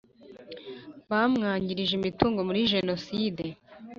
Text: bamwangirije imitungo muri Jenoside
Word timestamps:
bamwangirije 1.09 1.93
imitungo 1.99 2.39
muri 2.47 2.67
Jenoside 2.73 3.45